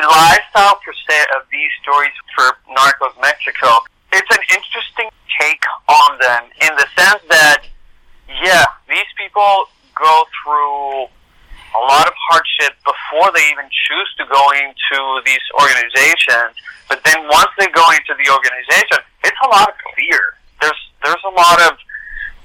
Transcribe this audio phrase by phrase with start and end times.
[0.00, 5.08] lifestyle per se of these stories for Narcos Mexico, it's an interesting
[5.40, 7.64] take on them in the sense that,
[8.28, 11.08] yeah, these people go through
[11.72, 16.56] a lot of hardship before they even choose to go into these organizations.
[16.88, 20.36] But then once they go into the organization, it's a lot of fear.
[20.60, 21.78] There's there's a lot of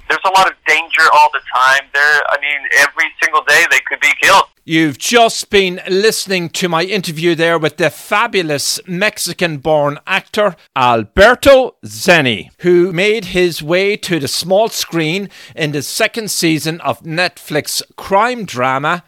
[0.09, 1.81] there's a lot of danger all the time.
[1.93, 4.43] There, I mean, every single day they could be killed.
[4.63, 11.75] You've just been listening to my interview there with the fabulous Mexican born actor Alberto
[11.85, 17.81] Zeni, who made his way to the small screen in the second season of Netflix
[17.95, 19.05] crime drama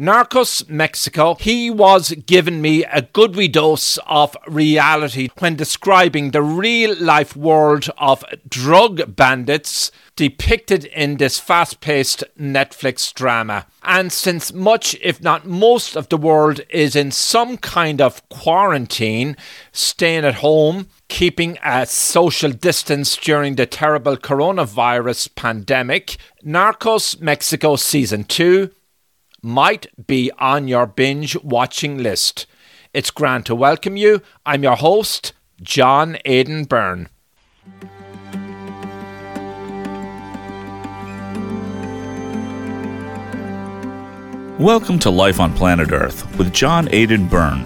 [0.00, 6.96] Narcos Mexico, he was giving me a good dose of reality when describing the real
[6.98, 13.66] life world of drug bandits depicted in this fast paced Netflix drama.
[13.82, 19.36] And since much, if not most, of the world is in some kind of quarantine,
[19.70, 28.24] staying at home, keeping a social distance during the terrible coronavirus pandemic, Narcos Mexico Season
[28.24, 28.70] 2
[29.42, 32.46] might be on your binge watching list.
[32.92, 34.20] It's grand to welcome you.
[34.44, 35.32] I'm your host,
[35.62, 37.08] John Aidan Byrne.
[44.58, 47.64] Welcome to Life on Planet Earth with John Aidan Byrne.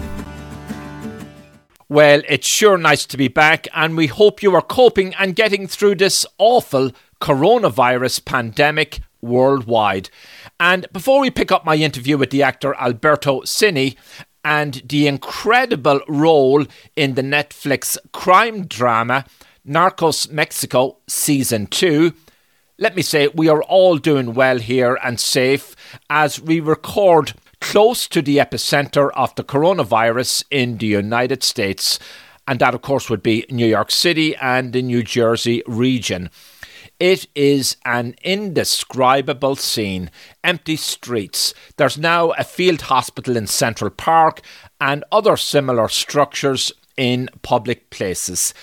[1.89, 5.67] Well, it's sure nice to be back, and we hope you are coping and getting
[5.67, 10.09] through this awful coronavirus pandemic worldwide.
[10.59, 13.95] And before we pick up my interview with the actor Alberto Zeni
[14.43, 19.25] and the incredible role in the Netflix crime drama
[19.67, 22.13] Narcos Mexico Season 2,
[22.77, 25.75] let me say we are all doing well here and safe
[26.09, 31.99] as we record close to the epicenter of the coronavirus in the United States.
[32.47, 36.29] And that, of course, would be New York City and the New Jersey region.
[36.99, 40.09] It is an indescribable scene.
[40.43, 41.53] Empty streets.
[41.75, 44.41] There's now a field hospital in Central Park
[44.79, 48.53] and other similar structures in public places.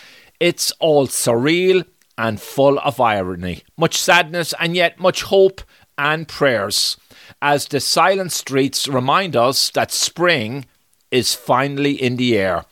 [0.41, 1.85] It's all surreal
[2.17, 5.61] and full of irony, much sadness and yet much hope
[5.99, 6.97] and prayers,
[7.41, 10.65] as the silent streets remind us that spring
[11.11, 12.65] is finally in the air.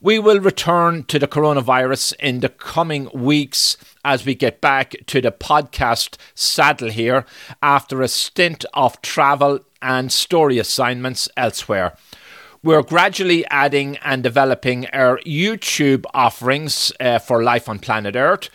[0.00, 5.20] We will return to the coronavirus in the coming weeks as we get back to
[5.20, 7.24] the podcast saddle here
[7.62, 11.96] after a stint of travel and story assignments elsewhere.
[12.62, 18.50] We're gradually adding and developing our YouTube offerings uh, for Life on Planet Earth.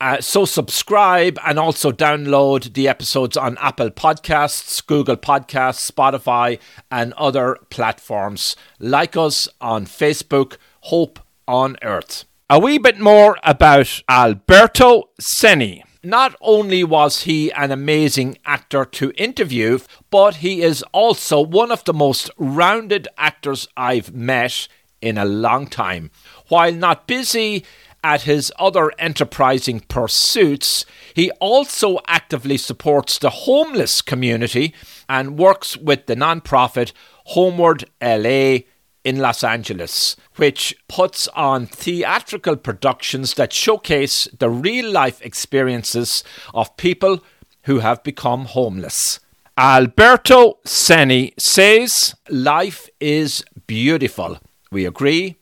[0.00, 6.58] Uh, so subscribe and also download the episodes on Apple Podcasts, Google Podcasts, Spotify,
[6.90, 8.56] and other platforms.
[8.80, 12.24] Like us on Facebook, Hope on Earth.
[12.50, 15.82] A wee bit more about Alberto Zeni.
[16.04, 19.78] Not only was he an amazing actor to interview,
[20.10, 24.66] but he is also one of the most rounded actors I've met
[25.00, 26.10] in a long time.
[26.48, 27.64] While not busy
[28.02, 34.74] at his other enterprising pursuits, he also actively supports the homeless community
[35.08, 36.92] and works with the non-profit
[37.26, 38.58] Homeward LA
[39.04, 46.22] in Los Angeles, which puts on theatrical productions that showcase the real life experiences
[46.54, 47.22] of people
[47.64, 49.20] who have become homeless.
[49.58, 54.38] Alberto Zeni says life is beautiful.
[54.70, 55.36] We agree.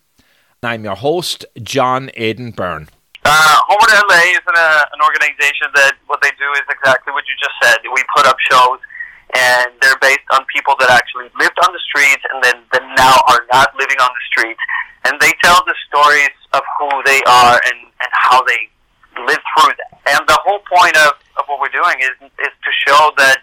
[0.62, 2.88] I'm your host, John Aidan Byrne.
[3.25, 7.25] Uh, Homeward LA is an, uh, an organization that what they do is exactly what
[7.28, 7.78] you just said.
[7.84, 8.81] We put up shows
[9.34, 13.14] and they're based on people that actually lived on the streets and then, then now
[13.28, 14.60] are not living on the streets.
[15.06, 18.68] And they tell the stories of who they are and, and how they
[19.26, 19.92] lived through that.
[20.16, 23.42] And the whole point of, of what we're doing is, is to show that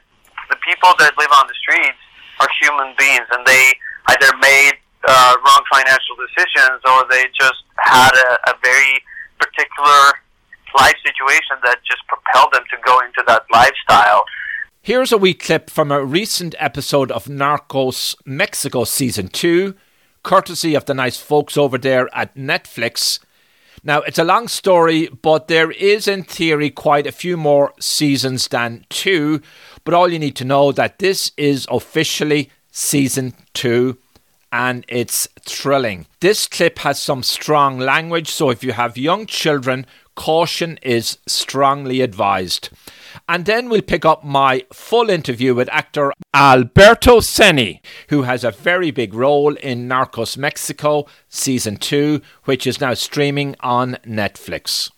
[0.49, 1.99] the people that live on the streets
[2.39, 3.73] are human beings and they
[4.15, 4.75] either made
[5.07, 9.01] uh, wrong financial decisions or they just had a, a very
[9.39, 10.19] particular
[10.75, 14.23] life situation that just propelled them to go into that lifestyle.
[14.87, 19.75] Here's a wee clip from a recent episode of Narcos Mexico Season 2,
[20.23, 23.19] courtesy of the nice folks over there at Netflix.
[23.83, 28.47] Now, it's a long story, but there is, in theory, quite a few more seasons
[28.47, 29.41] than two.
[29.83, 33.97] But all you need to know that this is officially season two,
[34.53, 36.07] and it's thrilling.
[36.21, 39.85] This clip has some strong language, so if you have young children,
[40.15, 42.69] caution is strongly advised.
[43.29, 48.51] And then we'll pick up my full interview with actor Alberto Zeni, who has a
[48.51, 54.91] very big role in Narcos Mexico Season 2, which is now streaming on Netflix.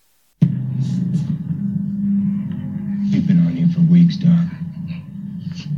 [3.11, 4.51] We've been on you for weeks, Don.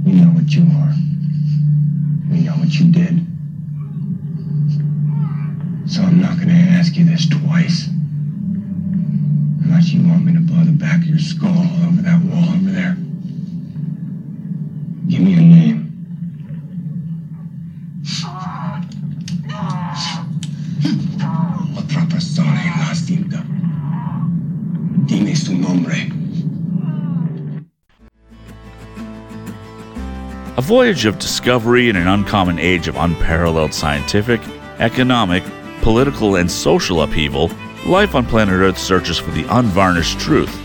[0.05, 0.93] We know what you are.
[2.29, 3.25] We know what you did.
[5.89, 7.87] So I'm not gonna ask you this twice.
[9.63, 12.49] Unless you want me to blow the back of your skull all over that wall
[12.55, 12.95] over there.
[15.07, 15.87] Give me a name.
[22.21, 22.61] Persona.
[30.57, 34.39] A voyage of discovery in an uncommon age of unparalleled scientific,
[34.79, 35.43] economic,
[35.81, 37.49] political, and social upheaval,
[37.85, 40.55] life on planet Earth searches for the unvarnished truth,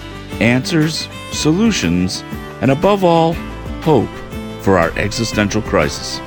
[0.41, 2.23] answers, solutions,
[2.61, 3.35] and above all,
[3.83, 4.09] hope
[4.63, 6.21] for our existential crisis.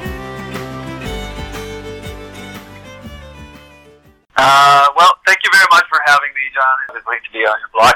[4.36, 6.96] Uh, well, thank you very much for having me, John.
[6.96, 7.94] It's great to be on your blog.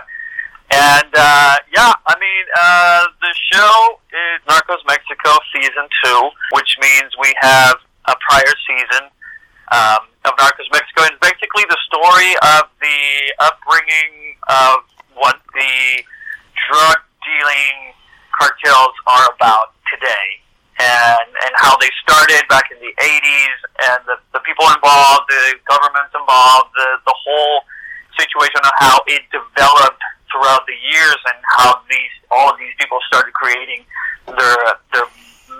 [0.71, 7.13] And uh, yeah, I mean, uh, the show is Narcos Mexico season two, which means
[7.21, 9.07] we have a prior season
[9.71, 11.03] um, of Narcos Mexico.
[11.03, 11.17] And
[11.93, 13.01] story of the
[13.37, 14.81] upbringing of
[15.13, 16.01] what the
[16.69, 17.93] drug dealing
[18.33, 20.41] cartels are about today
[20.81, 23.57] and and how they started back in the 80s
[23.93, 27.61] and the, the people involved, the governments involved, the, the whole
[28.17, 30.01] situation of how it developed
[30.33, 33.85] throughout the years and how these all of these people started creating
[34.33, 34.57] their
[34.97, 35.05] their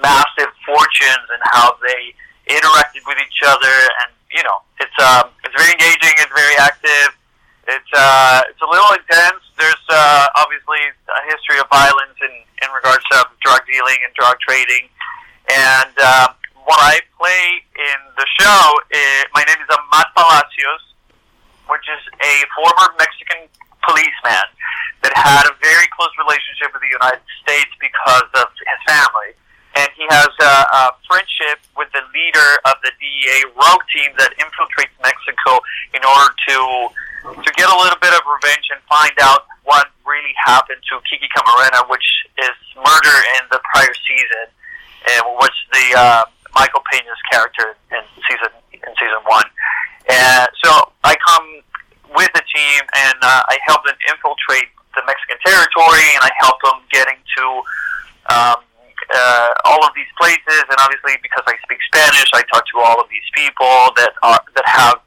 [0.02, 2.18] massive fortunes and how they
[2.50, 7.14] interacted with each other and you know it's um it's very engaging it's very active
[7.70, 12.34] it's uh it's a little intense there's uh obviously a history of violence in
[12.66, 14.90] in regards to drug dealing and drug trading
[15.52, 16.28] and uh,
[16.64, 18.64] what I play in the show
[18.96, 20.84] is, my name is Amat Palacios
[21.68, 23.48] which is a former Mexican
[23.84, 24.48] policeman
[25.04, 29.36] that had a very close relationship with the United States because of his family.
[29.76, 34.34] And he has a, a friendship with the leader of the DEA rogue team that
[34.38, 35.60] infiltrates Mexico
[35.94, 36.58] in order to
[37.24, 41.28] to get a little bit of revenge and find out what really happened to Kiki
[41.32, 42.04] Camarena, which
[42.38, 44.52] is murder in the prior season,
[45.16, 46.24] and which the uh,
[46.54, 49.48] Michael Pena's character in season in season one.
[50.10, 51.64] And so I come
[52.16, 56.60] with the team and uh, I help them infiltrate the Mexican territory and I help
[56.62, 57.44] them getting to
[58.30, 58.60] um,
[59.14, 60.64] uh, all of these places.
[60.70, 64.40] And obviously, because I speak Spanish, I talk to all of these people that are
[64.56, 65.00] that have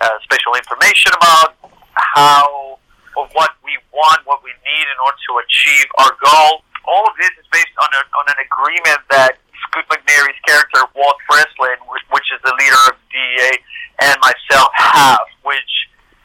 [0.00, 1.56] uh, special information about
[1.94, 2.78] how
[3.16, 6.64] or what we want, what we need in order to achieve our goal.
[6.88, 9.38] All of this is based on, a, on an agreement that
[9.68, 13.52] Scoot McNairy's character, Walt Breslin, which, which is the leader of DEA,
[14.00, 15.72] and myself have, which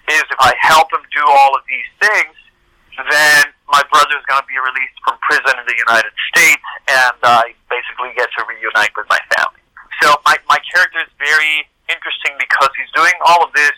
[0.09, 2.35] is if I help him do all of these things,
[3.11, 7.19] then my brother is going to be released from prison in the United States, and
[7.23, 9.61] I basically get to reunite with my family.
[10.01, 13.75] So my, my character is very interesting because he's doing all of this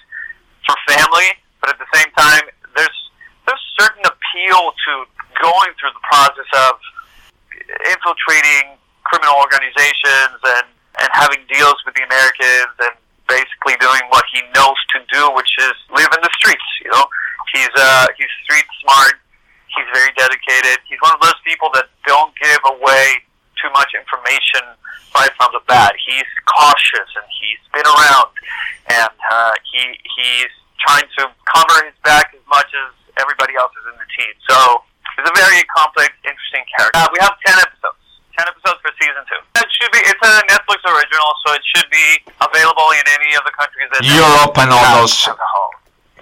[0.66, 1.30] for family,
[1.62, 2.46] but at the same time,
[2.76, 3.00] there's
[3.50, 4.92] there's certain appeal to
[5.42, 6.78] going through the process of
[7.90, 8.78] infiltrating
[9.10, 10.68] criminal organizations and
[11.02, 12.94] and having deals with the Americans and
[13.26, 16.66] basically doing what he knows to do, which is live in the streets.
[16.84, 17.06] You know,
[17.54, 19.18] he's uh, he's street smart.
[19.76, 20.82] He's very dedicated.
[20.90, 23.24] He's one of those people that don't give away
[23.62, 24.64] too much information
[25.16, 25.94] right from the bat.
[26.00, 28.32] He's cautious and he's been around,
[28.90, 33.86] and uh, he he's trying to cover his back as much as everybody else is
[33.92, 34.34] in the team.
[34.48, 34.58] So
[35.18, 36.98] he's a very complex, interesting character.
[36.98, 38.00] Uh, we have ten episodes.
[38.40, 39.42] 10 episodes for season two.
[39.60, 43.44] It should be, it's a Netflix original, so it should be available in any of
[43.44, 45.28] the countries that Europe and all those.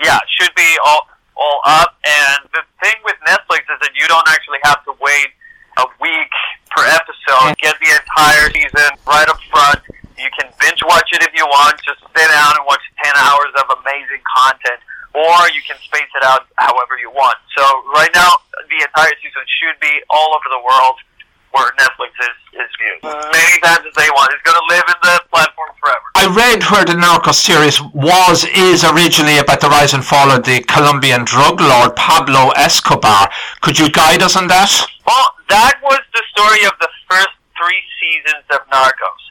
[0.01, 1.05] Yeah, it should be all,
[1.37, 1.93] all up.
[2.01, 5.35] And the thing with Netflix is that you don't actually have to wait
[5.83, 6.31] a week
[6.71, 7.59] per episode.
[7.59, 9.83] Get the entire season right up front.
[10.15, 11.75] You can binge watch it if you want.
[11.83, 14.79] Just sit down and watch 10 hours of amazing content.
[15.11, 17.35] Or you can space it out however you want.
[17.51, 18.31] So right now,
[18.71, 21.03] the entire season should be all over the world
[21.51, 23.03] where Netflix is, is viewed.
[23.03, 24.31] Many times as they want.
[24.31, 26.07] It's going to live in the platform forever.
[26.15, 30.45] I read where the Narcos series was is originally about the rise and fall of
[30.45, 33.25] the Colombian drug lord Pablo Escobar.
[33.65, 34.69] Could you guide us on that?
[35.01, 39.23] Well, that was the story of the first three seasons of Narcos.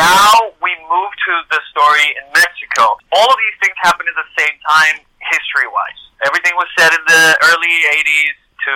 [0.00, 2.96] Now we move to the story in Mexico.
[3.12, 6.00] All of these things happen at the same time, history-wise.
[6.24, 8.74] everything was set in the early '80s to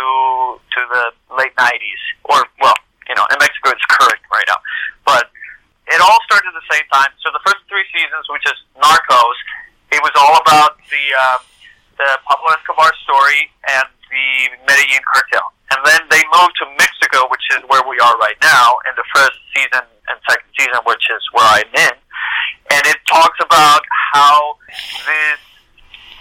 [0.60, 2.76] to the late '90s, or well,
[3.08, 4.60] you know, in Mexico it's current right now,
[5.08, 5.32] but
[5.90, 7.10] it all started at the same time.
[7.22, 9.38] So the first three seasons, which is Narcos,
[9.90, 11.38] it was all about the uh,
[11.98, 15.52] the Pablo Escobar story and the Medellin cartel.
[15.70, 19.06] And then they moved to Mexico, which is where we are right now, in the
[19.14, 21.96] first season and second season, which is where I'm in.
[22.74, 23.82] And it talks about
[24.14, 24.58] how
[25.06, 25.42] this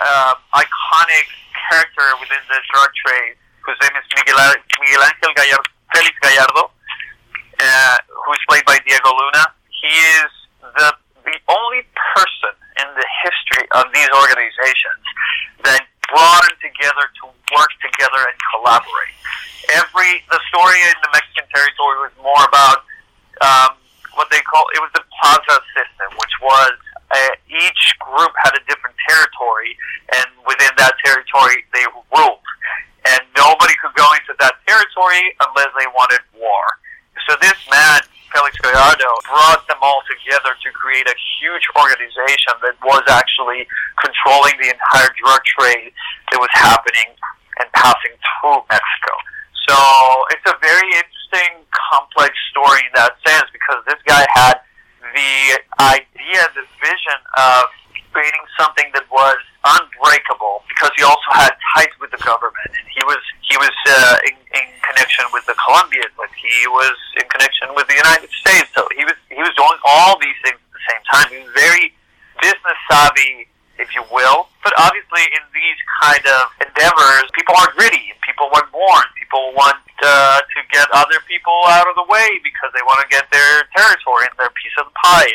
[0.01, 1.25] uh, iconic
[1.69, 4.37] character within the drug trade, whose name is Miguel,
[4.81, 6.63] Miguel Angel Gallardo, Felix Gallardo,
[7.61, 9.45] uh, who's played by Diego Luna,
[9.81, 10.93] he is the
[11.25, 11.83] the only
[12.15, 15.03] person in the history of these organizations
[15.63, 15.81] that
[16.11, 17.23] brought them together to
[17.55, 19.15] work together and collaborate.
[19.73, 22.83] Every the story in the Mexican territory was more about
[23.39, 23.77] um,
[24.17, 26.73] what they call it was the plaza system, which was
[27.13, 29.77] uh, each group had a different territory,
[30.17, 32.45] and within that territory they ruled,
[33.05, 36.65] and nobody could go into that territory unless they wanted war.
[37.29, 38.01] So this man
[38.33, 43.38] Felix Gallardo brought them all together to create a huge organization that was actually
[44.39, 45.91] controlling the entire drug trade
[46.31, 47.15] that was happening
[47.59, 49.13] and passing through Mexico.
[49.67, 49.75] So
[50.31, 54.61] it's a very interesting, complex story in that sense because this guy had
[55.13, 57.65] the idea, the vision of
[58.11, 63.03] creating something that was unbreakable because he also had ties with the government and he
[63.05, 67.69] was he was uh, in, in connection with the Colombians, but he was in connection
[67.75, 68.69] with the United States.
[68.73, 71.25] So he was he was doing all these things at the same time.
[71.29, 71.93] He was very
[72.41, 73.48] business savvy,
[73.89, 74.45] if you will.
[74.61, 78.13] But obviously, in these kind of endeavors, people are gritty.
[78.21, 79.01] People want more.
[79.17, 83.09] People want uh, to get other people out of the way because they want to
[83.09, 85.33] get their territory and their piece of the pie.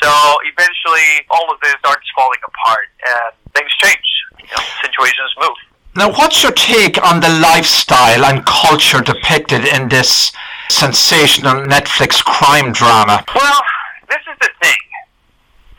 [0.00, 0.10] So
[0.48, 4.08] eventually, all of this starts falling apart, and things change.
[4.40, 5.58] You know, situations move.
[5.94, 10.32] Now, what's your take on the lifestyle and culture depicted in this
[10.70, 13.22] sensational Netflix crime drama?
[13.36, 13.60] Well,
[14.08, 14.82] this is the thing.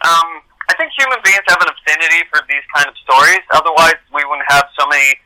[0.05, 3.43] Um, I think human beings have an affinity for these kind of stories.
[3.51, 5.19] Otherwise, we wouldn't have so many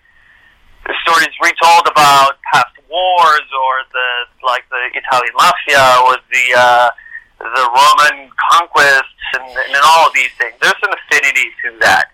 [1.05, 4.09] stories retold about past wars or the
[4.41, 6.89] like the Italian mafia or the uh,
[7.37, 10.57] the Roman conquests and, and all of these things.
[10.61, 12.09] There's an affinity to that.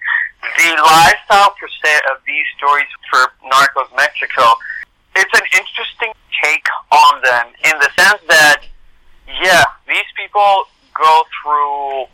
[0.59, 4.43] The lifestyle per se of these stories for Narcos Mexico,
[5.15, 6.11] it's an interesting
[6.43, 8.63] take on them in the sense that,
[9.39, 12.11] yeah, these people go through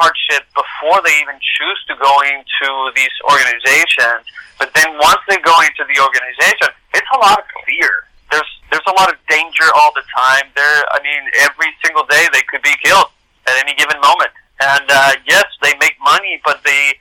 [0.00, 4.26] hardship before they even choose to go into these organizations.
[4.58, 8.06] But then once they go into the organization, it's a lot of fear.
[8.30, 10.50] There's there's a lot of danger all the time.
[10.54, 13.10] There, I mean, every single day they could be killed
[13.46, 14.30] at any given moment.
[14.62, 16.94] And uh, yes, they make money, but they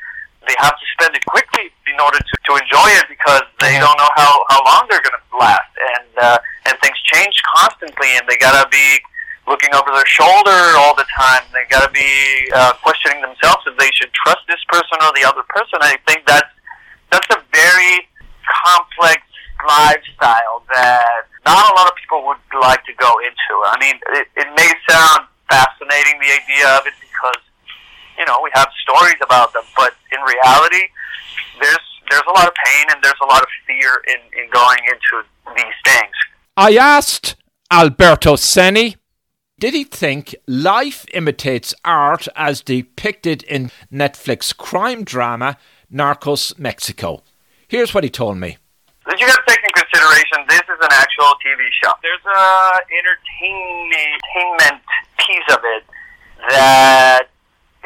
[0.48, 3.96] they have to spend it quickly in order to, to enjoy it because they don't
[3.96, 5.72] know how, how long they're going to last.
[5.96, 9.00] And uh, and things change constantly, and they gotta be
[9.48, 11.44] looking over their shoulder all the time.
[11.52, 15.28] They got to be uh, questioning themselves if they should trust this person or the
[15.28, 15.80] other person.
[15.82, 16.50] I think that's
[17.12, 18.08] that's a very
[18.44, 19.22] complex
[19.68, 23.54] lifestyle that not a lot of people would like to go into.
[23.70, 27.42] I mean, it, it may sound fascinating the idea of it because
[28.18, 30.88] you know we have stories about them, but in reality,
[31.60, 34.80] there's there's a lot of pain and there's a lot of fear in, in going
[34.88, 36.14] into these things.
[36.58, 37.36] I asked
[37.72, 38.96] Alberto Zeni
[39.64, 45.56] did he think life imitates art as depicted in Netflix crime drama
[45.88, 47.24] Narcos Mexico?
[47.70, 48.58] Here's what he told me.
[49.08, 51.96] Did you got to take in consideration this is an actual TV show.
[52.04, 54.84] There's a entertainment
[55.24, 55.84] piece of it
[56.52, 57.32] that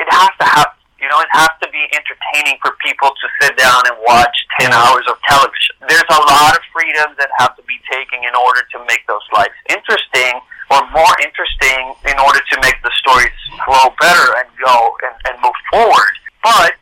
[0.01, 0.73] it has to have.
[0.97, 4.73] You know, it has to be entertaining for people to sit down and watch ten
[4.73, 5.77] hours of television.
[5.85, 9.21] There's a lot of freedoms that have to be taken in order to make those
[9.29, 14.91] lives interesting or more interesting in order to make the stories flow better and go
[15.03, 16.13] and, and move forward.
[16.43, 16.75] But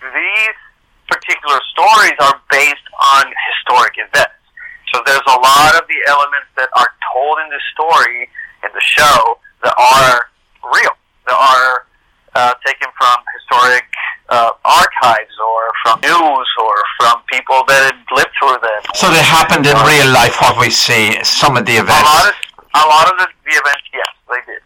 [0.00, 0.58] these
[1.08, 4.40] particular stories are based on historic events.
[4.92, 8.28] So there's a lot of the elements that are told in the story,
[8.64, 10.30] in the show, that are
[10.64, 10.94] real,
[11.26, 11.86] that are
[12.34, 13.84] uh, taken from historic
[14.28, 18.80] uh, archives or from news or from people that had lived through them.
[18.94, 22.02] So they happened in real life, what we see, some of the events.
[22.02, 22.35] A lot of
[22.86, 24.62] a lot of the, the events, yes, they did.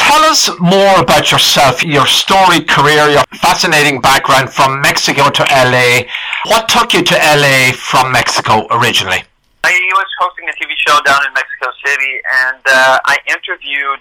[0.00, 6.08] Tell us more about yourself, your storied career, your fascinating background from Mexico to LA.
[6.48, 9.20] What took you to LA from Mexico originally?
[9.64, 14.00] I was hosting a TV show down in Mexico City, and uh, I interviewed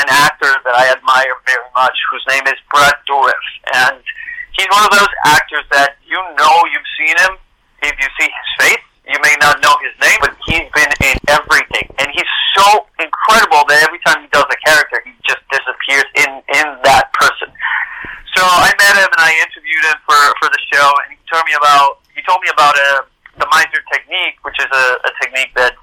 [0.00, 3.44] an actor that I admire very much, whose name is Brad Dourif,
[3.76, 4.00] and
[4.56, 7.36] he's one of those actors that you know you've seen him
[7.82, 8.89] if you see his face.
[9.10, 13.66] You may not know his name, but he's been in everything, and he's so incredible
[13.66, 17.50] that every time he does a character, he just disappears in in that person.
[18.38, 21.42] So I met him and I interviewed him for for the show, and he told
[21.42, 23.02] me about he told me about uh,
[23.34, 25.74] the Meisner technique, which is a, a technique that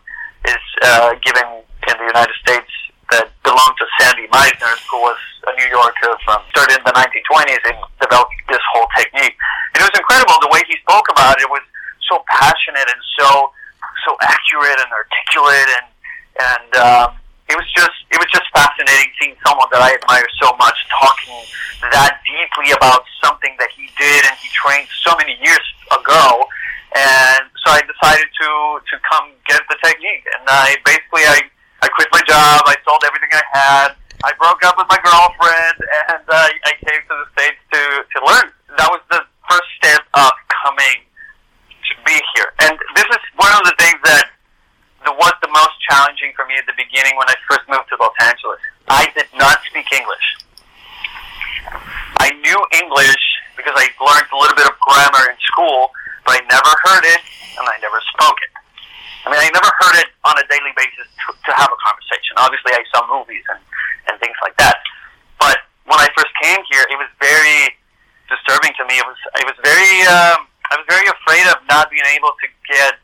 [0.48, 1.44] is uh, given
[1.92, 2.72] in the United States
[3.12, 7.64] that belonged to Sandy Meisner, who was a New Yorker from started in the 1920s
[7.72, 9.36] and developed this whole technique.
[9.76, 11.48] And it was incredible the way he spoke about it.
[11.48, 11.64] It was
[12.10, 13.52] so passionate and so
[14.06, 15.88] so accurate and articulate and
[16.38, 17.10] and um,
[17.50, 21.40] it was just it was just fascinating seeing someone that I admire so much talking
[21.92, 26.46] that deeply about something that he did and he trained so many years ago.
[26.96, 28.50] And so I decided to
[28.84, 30.26] to come get the technique.
[30.40, 31.40] And I basically I
[31.82, 32.68] I quit my job.
[32.68, 33.90] I sold everything I had.
[34.26, 35.78] I broke up with my girlfriend,
[36.10, 38.50] and uh, I came to the states to to learn.
[38.78, 41.07] That was the first step of coming
[41.90, 42.50] to be here.
[42.68, 44.32] And this is one of the things that
[45.06, 48.14] was the most challenging for me at the beginning when I first moved to Los
[48.22, 48.60] Angeles.
[48.88, 50.28] I did not speak English.
[52.20, 53.24] I knew English
[53.56, 55.92] because I learned a little bit of grammar in school,
[56.26, 57.22] but I never heard it
[57.60, 58.52] and I never spoke it.
[59.26, 62.40] I mean, I never heard it on a daily basis to, to have a conversation.
[62.40, 63.60] Obviously, I saw movies and,
[64.08, 64.80] and things like that.
[65.36, 67.76] But when I first came here, it was very
[68.32, 69.04] disturbing to me.
[69.04, 72.48] It was, it was very, um, I was very afraid of not being able to
[72.68, 73.00] get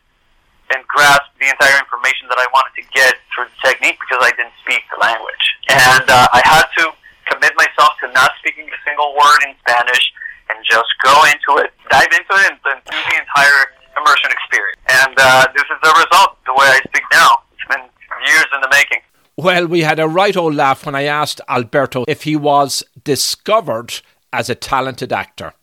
[0.74, 4.32] and grasp the entire information that I wanted to get through the technique because I
[4.34, 5.46] didn't speak the language.
[5.70, 6.92] And uh, I had to
[7.30, 10.02] commit myself to not speaking a single word in Spanish
[10.50, 13.60] and just go into it, dive into it, and, and do the entire
[13.96, 14.82] immersion experience.
[14.90, 17.44] And uh, this is the result, the way I speak now.
[17.54, 17.86] It's been
[18.28, 19.00] years in the making.
[19.38, 24.02] Well, we had a right old laugh when I asked Alberto if he was discovered
[24.32, 25.54] as a talented actor.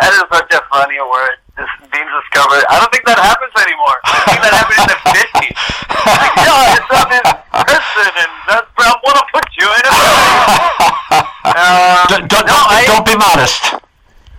[0.00, 2.64] That is such a funny word Just being discovered.
[2.72, 3.96] I don't think that happens anymore.
[4.04, 5.60] I think that happened in the fifties.
[6.00, 9.92] Like, yo, it's on in person, and that's I want to put you in a
[11.52, 13.76] um, don't, don't, no, I, don't be modest.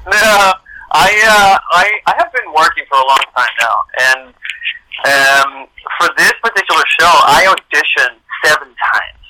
[0.10, 0.58] No,
[0.92, 4.22] I, uh, I, I have been working for a long time now, and
[5.06, 5.52] um,
[6.00, 9.24] for this particular show, I auditioned seven times.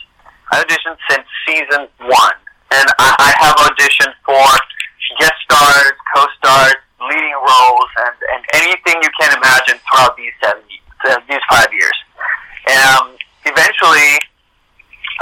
[0.52, 2.38] I auditioned since season one,
[2.72, 4.48] and I, I have auditioned for
[5.20, 10.62] guest stars, co-stars, leading roles, and, and anything you can imagine throughout these seven,
[11.10, 11.98] uh, these five years.
[12.70, 14.22] Um, eventually,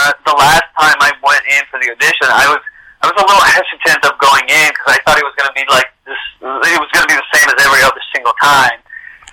[0.03, 2.61] uh, the last time I went in for the audition, I was
[3.01, 5.55] I was a little hesitant of going in because I thought it was going to
[5.55, 6.19] be like this.
[6.43, 8.79] It was going to be the same as every other single time.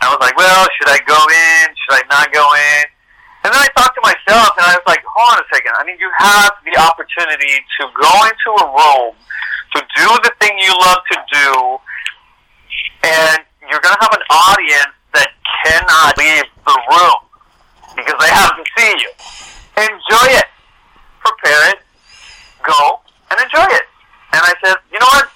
[0.01, 1.65] I was like, well, should I go in?
[1.75, 2.85] Should I not go in?
[3.43, 5.73] And then I thought to myself, and I was like, hold on a second.
[5.79, 9.15] I mean, you have the opportunity to go into a room
[9.77, 11.79] to do the thing you love to do
[13.05, 15.29] and you're going to have an audience that
[15.65, 17.21] cannot leave the room
[17.97, 19.13] because they haven't seen you.
[19.77, 20.49] Enjoy it.
[21.21, 21.79] Prepare it.
[22.65, 23.87] Go and enjoy it.
[24.33, 25.29] And I said, you know what?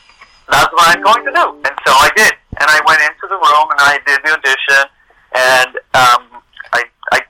[0.49, 1.45] That's what I'm going to do.
[1.69, 2.33] And so I did.
[2.59, 4.83] And I went into the room and I did the audition.
[5.31, 6.43] And um,
[6.75, 7.21] I, I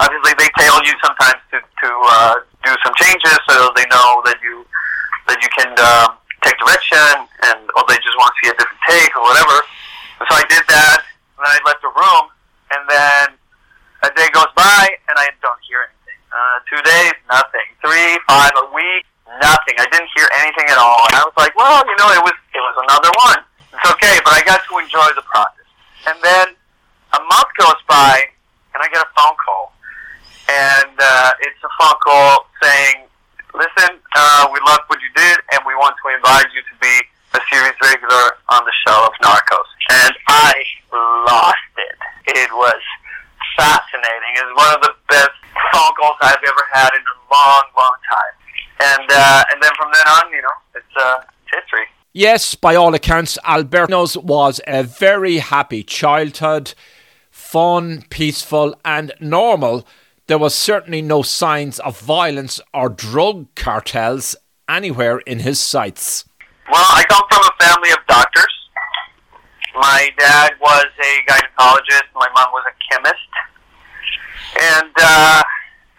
[0.00, 4.36] obviously they tell you sometimes to to uh, do some changes so they know that
[4.42, 4.66] you
[5.26, 8.82] that you can um, take direction and or they just want to see a different
[8.88, 9.56] take or whatever.
[10.26, 11.04] So I did that,
[11.36, 12.24] and then I left the room,
[12.72, 13.26] and then
[14.02, 16.18] a day goes by, and I don't hear anything.
[16.32, 17.68] Uh, two days, nothing.
[17.84, 19.04] Three, five, a week,
[19.40, 19.76] nothing.
[19.76, 21.04] I didn't hear anything at all.
[21.12, 23.40] And I was like, well, you know, it was it was another one.
[23.76, 25.68] It's okay, but I got to enjoy the process.
[26.08, 26.56] And then
[27.12, 28.24] a month goes by,
[28.72, 29.76] and I get a phone call,
[30.48, 33.04] and uh, it's a phone call saying,
[33.52, 35.45] "Listen, uh, we loved what you did, and
[35.86, 36.94] want to invite you to be
[37.38, 40.52] a series regular on the show of Narcos." and I
[40.92, 41.96] lost it.
[42.26, 42.82] It was
[43.56, 44.32] fascinating.
[44.36, 45.30] It was one of the best
[45.72, 48.98] phone calls I've ever had in a long, long time.
[48.98, 51.20] And uh, and then from then on, you know, it's uh,
[51.52, 51.86] history.
[52.12, 56.74] Yes, by all accounts, Alberto's was a very happy childhood,
[57.30, 59.86] fun, peaceful, and normal.
[60.26, 64.34] There was certainly no signs of violence or drug cartels
[64.68, 66.24] anywhere in his sights.
[66.70, 68.54] Well, I come from a family of doctors.
[69.74, 72.08] My dad was a gynecologist.
[72.14, 73.30] My mom was a chemist,
[74.60, 75.42] and uh,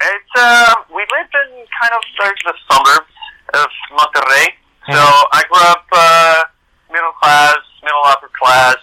[0.02, 3.14] it's uh, we lived in kind of like the suburbs
[3.54, 4.48] of Monterrey.
[4.90, 5.38] So mm-hmm.
[5.38, 6.44] I grew up uh,
[6.92, 8.78] middle class, middle upper class,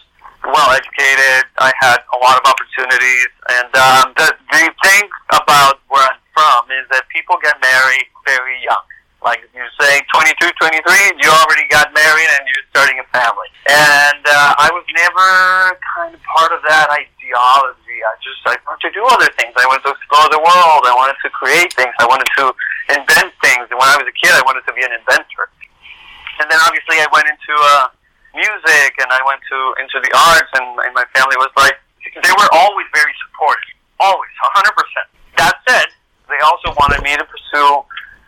[0.45, 1.45] well educated.
[1.59, 6.71] I had a lot of opportunities, and um, the the thing about where I'm from
[6.71, 8.94] is that people get married very young.
[9.25, 10.85] Like you say, 22, 23,
[11.17, 13.49] you already got married, and you're starting a family.
[13.73, 15.29] And uh, I was never
[15.97, 17.99] kind of part of that ideology.
[18.05, 19.57] I just I wanted to do other things.
[19.57, 20.85] I wanted to explore the world.
[20.85, 21.97] I wanted to create things.
[21.97, 22.53] I wanted to
[22.93, 23.65] invent things.
[23.73, 25.49] And when I was a kid, I wanted to be an inventor.
[26.45, 27.89] And then obviously I went into uh,
[28.37, 31.81] music and I went to into the arts, and, and my family was like,
[32.13, 33.73] they were always very supportive,
[34.05, 34.69] always, 100%.
[35.41, 35.89] That said,
[36.29, 37.85] they also wanted me to pursue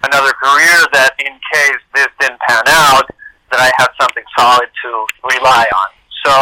[0.06, 3.06] another career that, in case this didn't pan out,
[3.50, 4.90] that I had something solid to
[5.22, 5.88] rely on.
[6.24, 6.32] So,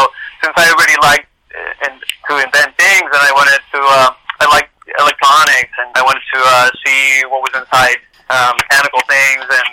[0.42, 4.44] since I already liked uh, and to invent things, and I wanted to, uh, I
[4.52, 8.00] liked electronics, and I wanted to uh, see what was inside
[8.32, 9.72] um, mechanical things, and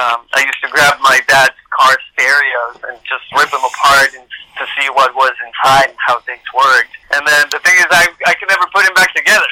[0.00, 4.24] um, I used to grab my dad's car stereos and just rip them apart and
[4.56, 6.92] to see what was inside and how things worked.
[7.12, 9.48] And then the thing is, I I could never put him back together.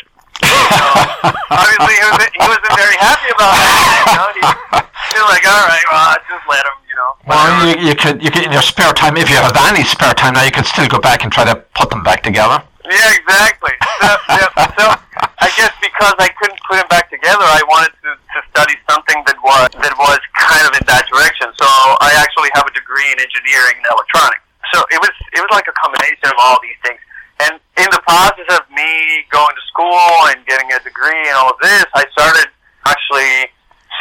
[0.48, 0.84] So
[1.54, 3.72] obviously, he, was, he wasn't very happy about that.
[4.04, 4.28] You know?
[4.34, 4.42] he,
[5.12, 7.11] he was like, "All right, well, I'll just let him." You know.
[7.28, 9.84] Well, uh, you, you could you could in your spare time, if you have any
[9.84, 12.62] spare time now, you could still go back and try to put them back together.
[12.88, 13.76] Yeah, exactly.
[14.00, 14.48] So, yeah,
[14.80, 14.84] so
[15.20, 19.20] I guess because I couldn't put them back together, I wanted to, to study something
[19.28, 21.52] that was that was kind of in that direction.
[21.61, 21.68] So
[22.00, 24.40] I actually have a degree in engineering and electronics.
[24.72, 26.96] So it was it was like a combination of all these things.
[27.44, 31.51] And in the process of me going to school and getting a degree and all
[31.51, 32.51] of this, I started
[32.87, 33.53] actually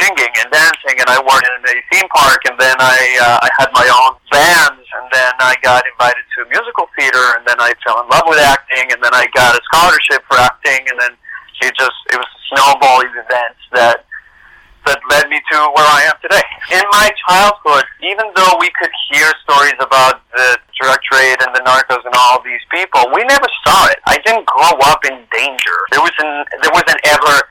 [0.01, 3.49] singing and dancing, and I worked in a theme park, and then I uh, I
[3.57, 7.73] had my own bands, and then I got invited to musical theater, and then I
[7.85, 11.13] fell in love with acting, and then I got a scholarship for acting, and then
[11.61, 14.05] it just it was a snowball of events that
[14.87, 16.43] that led me to where I am today.
[16.71, 21.61] In my childhood, even though we could hear stories about the drug trade and the
[21.67, 23.99] narcos and all these people, we never saw it.
[24.07, 25.77] I didn't grow up in danger.
[25.91, 27.47] There wasn't there wasn't ever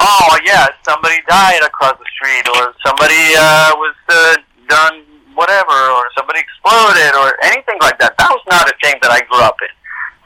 [0.00, 4.36] oh yeah, somebody died across the street, or somebody uh, was uh,
[4.68, 5.02] done
[5.34, 8.14] whatever, or somebody exploded, or anything like that.
[8.18, 9.72] That was not a thing that I grew up in.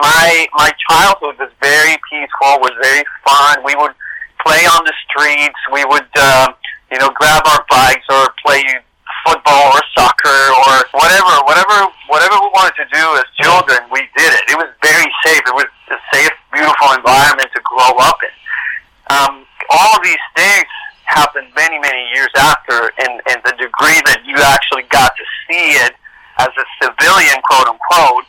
[0.00, 3.64] My my childhood was very peaceful, was very fun.
[3.64, 3.94] We would
[4.44, 5.58] play on the streets.
[5.72, 6.52] We would uh,
[6.90, 8.62] you know grab our bikes or play
[9.26, 13.78] football or soccer or whatever, whatever, whatever we wanted to do as children.
[13.92, 14.42] We did it.
[14.50, 15.42] It was very safe.
[15.46, 18.34] It was a safe, beautiful environment to grow up in
[19.12, 20.64] um, all of these things
[21.04, 25.76] happened many, many years after, and, and the degree that you actually got to see
[25.84, 25.92] it
[26.38, 28.24] as a civilian, quote unquote,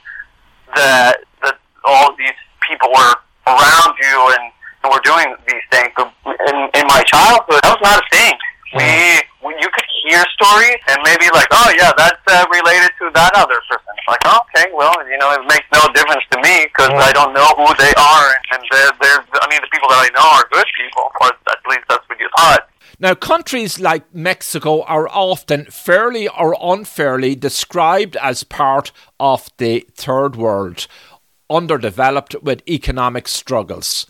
[0.75, 2.35] that that all these
[2.67, 3.15] people were
[3.47, 4.51] around you and, and
[4.91, 5.91] were doing these things.
[5.95, 8.35] But in, in my childhood, that was not a thing.
[8.73, 13.11] We, we you could hear stories and maybe like, oh yeah, that's uh, related to
[13.13, 13.93] that other person.
[14.07, 17.33] Like, oh, okay, well, you know, it makes no difference to me because I don't
[17.33, 20.45] know who they are, and they're, they're, I mean, the people that I know are
[20.51, 22.67] good people, or at least that's what you thought.
[22.99, 30.35] Now, countries like Mexico are often fairly or unfairly described as part of the third
[30.35, 30.87] world,
[31.49, 34.05] underdeveloped with economic struggles.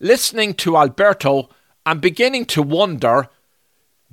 [0.00, 1.50] Listening to Alberto,
[1.84, 3.28] I'm beginning to wonder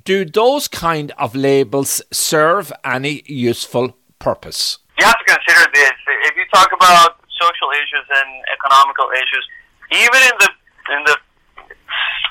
[0.02, 4.78] do those kind of labels serve any useful purpose?
[4.98, 5.92] You have to consider this.
[6.26, 9.46] If you talk about social issues and economical issues,
[9.92, 10.50] even in the
[10.90, 11.16] in the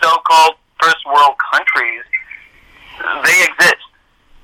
[0.04, 2.04] so-called first world countries,
[3.24, 3.88] they exist.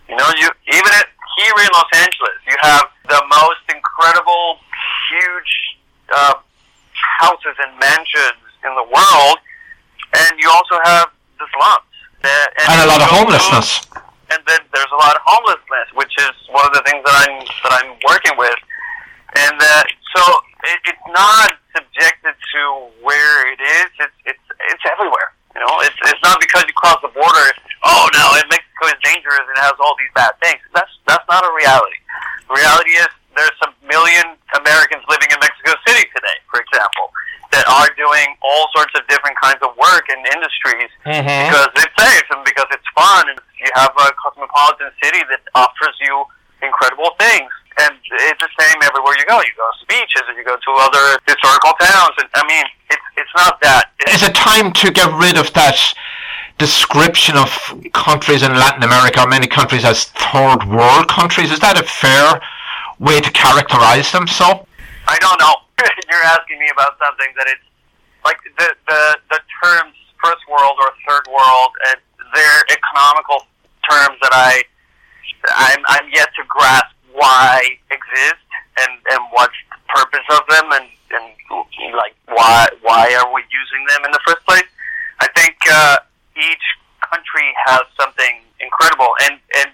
[0.08, 4.60] You know, you even at, here in Los Angeles, you have the most incredible,
[5.12, 5.52] huge
[6.16, 6.34] uh,
[7.20, 9.38] houses and mansions in the world,
[10.14, 11.88] and you also have the slums
[12.24, 12.30] uh,
[12.70, 13.82] And a lot of homelessness.
[14.30, 17.38] and then there's a lot of homelessness, which is one of the things that I'm
[17.66, 18.60] that I'm working with,
[19.36, 19.84] and uh,
[20.16, 20.22] so
[20.70, 22.62] it, it's not subjected to
[23.02, 23.90] where it is.
[24.00, 25.34] It's it's it's everywhere.
[25.56, 27.48] You know, it's it's not because you cross the border.
[27.84, 30.62] Oh no, and Mexico is dangerous and has all these bad things.
[30.74, 31.98] That's that's not a reality.
[32.48, 37.10] The reality is there's a million Americans living in Mexico City today, for example,
[37.56, 40.20] that are doing all sorts of different kinds of work and
[41.06, 45.42] industries because it's safe and because it's fun and you have a cosmopolitan city that
[45.56, 46.26] offers you
[46.62, 47.50] incredible things.
[47.80, 47.96] And
[48.30, 49.40] it's the same everywhere you go.
[49.40, 52.14] You go to beaches and you go to other historical towns.
[52.20, 53.92] And I mean, it's it's not that.
[54.00, 55.78] It's, Is it time to get rid of that
[56.58, 57.50] description of
[57.94, 61.52] countries in Latin America many countries as third world countries?
[61.52, 62.42] Is that a fair
[63.00, 64.28] way to characterize them?
[64.28, 64.68] So,
[65.08, 65.56] I don't know.
[66.12, 67.66] You're asking me about something that it's
[68.26, 71.72] like the the the terms first world or third world.
[71.92, 72.00] And
[72.34, 73.48] they're economical
[73.90, 74.64] terms that I
[75.50, 78.46] I'm I'm yet to grasp why exist
[78.80, 81.26] and and what's the purpose of them and and
[81.98, 84.68] like why why are we using them in the first place?
[85.20, 85.98] I think uh,
[86.38, 86.66] each
[87.12, 89.70] country has something incredible, and and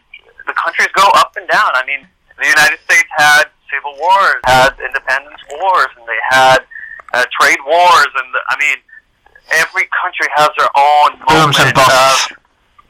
[0.48, 1.72] the countries go up and down.
[1.76, 2.08] I mean,
[2.40, 6.60] the United States had civil wars, had independence wars, and they had
[7.14, 8.78] uh, trade wars, and I mean,
[9.52, 12.38] every country has their own moment of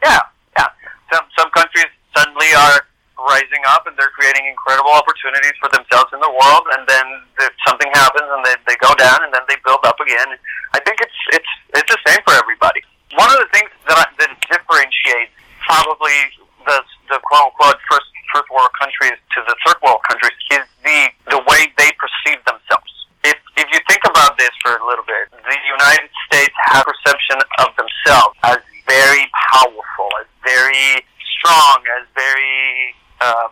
[0.04, 0.22] yeah,
[0.58, 0.70] yeah.
[1.12, 2.86] Some some countries suddenly are
[3.18, 7.06] rising up and they're creating incredible opportunities for themselves in the world, and then
[7.42, 10.38] if something happens and they, they go down and then they build up again.
[10.74, 12.82] I think it's it's it's the same for everybody.
[13.18, 15.34] One of the things that I, that differentiates
[15.66, 16.16] probably
[16.66, 16.78] the
[17.10, 21.00] the quote unquote first first world countries to the third world countries is the
[21.34, 22.92] the way they perceive themselves.
[23.24, 26.88] If if you think about this for a little bit, the United States has a
[26.88, 31.04] perception of themselves as very powerful, as very
[31.40, 33.52] strong, as very um,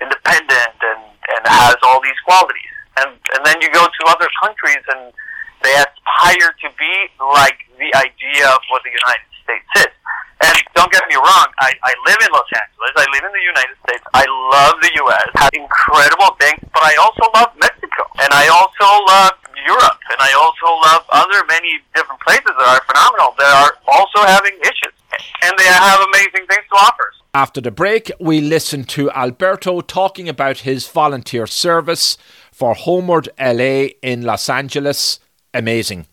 [0.00, 1.02] independent, and
[1.36, 2.72] and has all these qualities.
[3.00, 5.14] And and then you go to other countries and
[5.62, 9.94] they aspire to be like the idea of what the United States is.
[10.42, 13.46] And don't get me wrong, I, I live in Los Angeles, I live in the
[13.46, 18.02] United States, I love the US, have incredible things, but I also love Mexico.
[18.18, 19.98] And I also love Europe.
[20.10, 24.58] And I also love other many different places that are phenomenal that are also having
[24.62, 24.94] issues.
[25.42, 27.12] And they have amazing things to offer.
[27.34, 32.18] After the break, we listen to Alberto talking about his volunteer service
[32.62, 35.18] for Homeward LA in Los Angeles.
[35.52, 36.06] Amazing.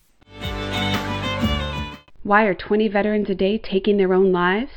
[2.23, 4.71] Why are 20 veterans a day taking their own lives?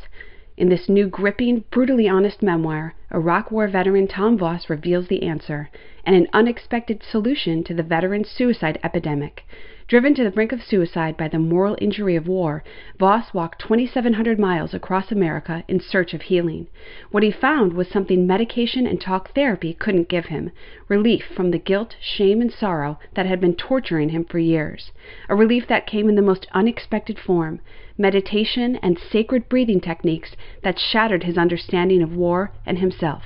[0.54, 5.70] In this new gripping, brutally honest memoir, Iraq War veteran Tom Voss reveals the answer
[6.04, 9.46] and an unexpected solution to the veteran suicide epidemic.
[9.88, 12.62] Driven to the brink of suicide by the moral injury of war,
[12.98, 16.66] Voss walked 2,700 miles across America in search of healing.
[17.10, 20.50] What he found was something medication and talk therapy couldn't give him
[20.86, 24.92] relief from the guilt, shame, and sorrow that had been torturing him for years.
[25.30, 27.60] A relief that came in the most unexpected form
[28.02, 33.22] meditation and sacred breathing techniques that shattered his understanding of war and himself.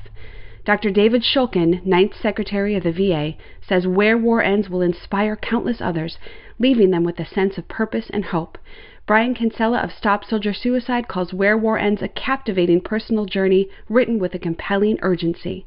[0.67, 0.91] Dr.
[0.91, 3.37] David Shulkin, Ninth Secretary of the VA,
[3.67, 6.19] says Where War Ends will inspire countless others,
[6.59, 8.59] leaving them with a sense of purpose and hope.
[9.07, 14.19] Brian Kinsella of Stop Soldier Suicide calls Where War Ends a captivating personal journey written
[14.19, 15.65] with a compelling urgency.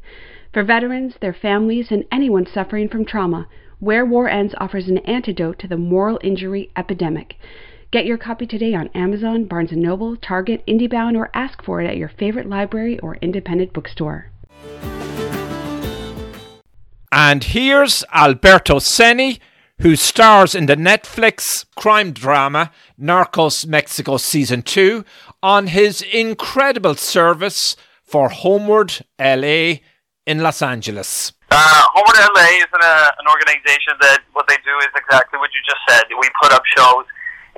[0.54, 3.48] For veterans, their families, and anyone suffering from trauma,
[3.80, 7.38] Where War Ends offers an antidote to the moral injury epidemic.
[7.92, 11.88] Get your copy today on Amazon, Barnes & Noble, Target, IndieBound, or ask for it
[11.88, 14.30] at your favorite library or independent bookstore.
[17.12, 19.40] And here's Alberto Zeni,
[19.82, 22.72] who stars in the Netflix crime drama
[23.02, 25.04] Narcos Mexico Season 2
[25.42, 29.78] on his incredible service for Homeward LA
[30.28, 31.34] in Los Angeles.
[31.50, 31.58] Uh,
[31.96, 35.62] Homeward LA is an, uh, an organization that what they do is exactly what you
[35.66, 36.04] just said.
[36.12, 37.06] We put up shows,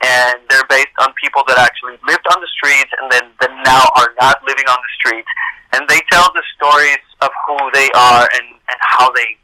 [0.02, 3.86] and they're based on people that actually lived on the streets and then, then now
[3.96, 5.30] are not living on the streets.
[5.74, 9.38] And they tell the stories of who they are and, and how they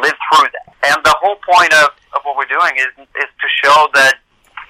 [0.00, 0.68] live through that.
[0.88, 4.18] And the whole point of, of what we're doing is, is to show that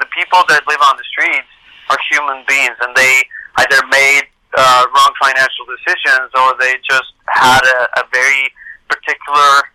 [0.03, 1.49] the people that live on the streets
[1.91, 3.23] are human beings and they
[3.63, 8.51] either made uh, wrong financial decisions or they just had a, a very
[8.91, 9.71] particular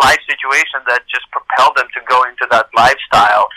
[0.00, 3.48] life situation that just propelled them to go into that lifestyle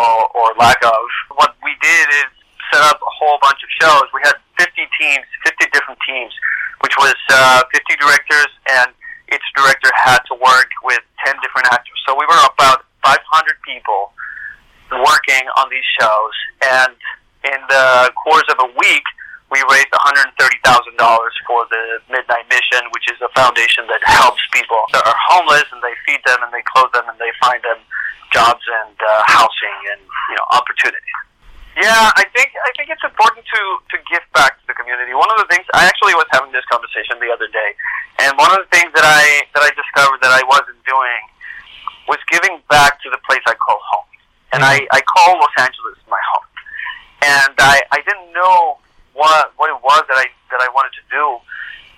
[0.00, 1.04] or, or lack of.
[1.36, 2.30] What we did is
[2.72, 4.08] set up a whole bunch of shows.
[4.14, 6.32] We had 50 teams, 50 different teams,
[6.80, 8.88] which was uh, 50 directors, and
[9.32, 11.98] each director had to work with 10 different actors.
[12.08, 13.20] So we were about 500
[13.62, 14.12] people
[14.90, 16.34] working on these shows,
[16.66, 16.94] and
[17.46, 19.06] in the course of a week,
[19.50, 20.30] we raised $130,000
[21.46, 25.82] for the Midnight Mission, which is a foundation that helps people that are homeless, and
[25.82, 27.82] they feed them, and they clothe them, and they find them
[28.32, 31.20] jobs and uh, housing and you know opportunities.
[31.78, 33.60] Yeah, I think I think it's important to
[33.94, 35.14] to give back to the community.
[35.14, 37.70] One of the things I actually was having this conversation the other day,
[38.26, 41.22] and one of the things that I that I discovered that I wasn't doing
[42.10, 44.10] was giving back to the place I call home,
[44.50, 46.48] and I I call Los Angeles my home,
[47.22, 48.82] and I I didn't know
[49.14, 51.24] what what it was that I that I wanted to do,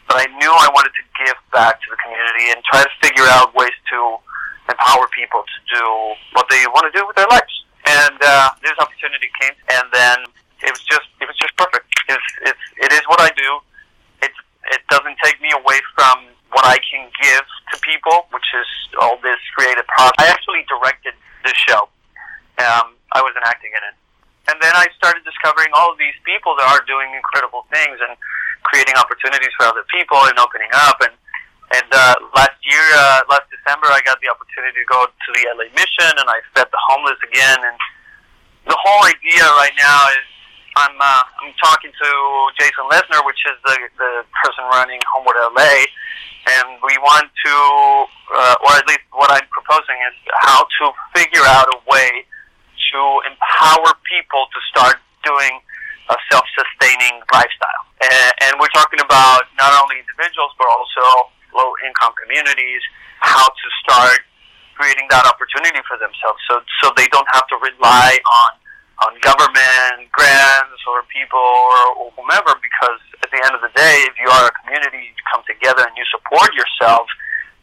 [0.04, 3.24] but I knew I wanted to give back to the community and try to figure
[3.32, 4.20] out ways to
[4.68, 5.84] empower people to do
[6.32, 7.54] what they want to do with their lives.
[7.86, 10.18] And uh, this opportunity came, and then
[10.62, 11.86] it was just it was just perfect.
[12.08, 13.50] It's, it's it is what I do.
[14.22, 14.38] It's
[14.70, 18.68] it doesn't take me away from what I can give to people, which is
[19.02, 20.14] all this creative process.
[20.22, 21.90] I actually directed this show.
[22.62, 23.96] Um, I wasn't acting in it,
[24.46, 28.14] and then I started discovering all of these people that are doing incredible things and
[28.62, 31.10] creating opportunities for other people and opening up and
[31.72, 35.42] and uh, last year, uh, last December, I got the opportunity to go to the
[35.56, 37.58] LA Mission, and I fed the homeless again.
[37.64, 37.76] And
[38.68, 40.26] the whole idea right now is
[40.76, 42.10] I'm uh, I'm talking to
[42.60, 44.12] Jason Lesnar, which is the the
[44.44, 45.88] person running Homeward LA,
[46.52, 47.54] and we want to,
[48.36, 50.84] uh, or at least what I'm proposing is how to
[51.16, 52.24] figure out a way
[52.92, 55.60] to empower people to start doing
[56.10, 57.84] a self-sustaining lifestyle.
[58.02, 62.82] And, and we're talking about not only individuals but also low-income communities,
[63.20, 64.20] how to start
[64.74, 68.50] creating that opportunity for themselves, so so they don't have to rely on
[69.08, 72.54] on government grants or people or, or whomever.
[72.60, 75.84] Because at the end of the day, if you are a community, you come together
[75.84, 77.06] and you support yourself